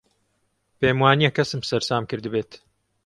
[0.79, 2.51] پێم وا نییە کەسم سەرسام کردبێت.